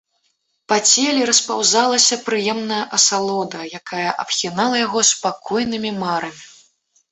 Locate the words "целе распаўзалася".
0.91-2.15